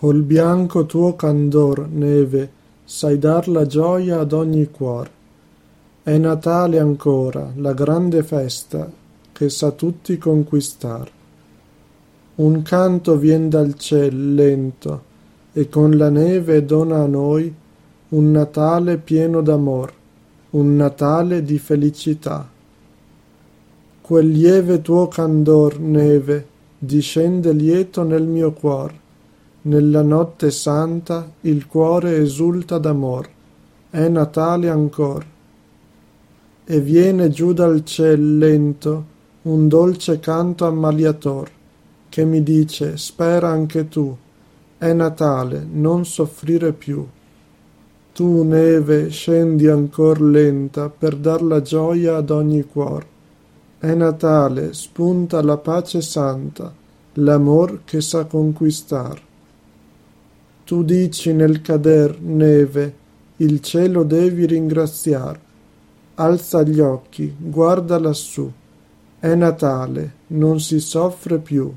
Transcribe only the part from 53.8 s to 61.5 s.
Natale, spunta la pace santa, l'amor che sa conquistar. Tu dici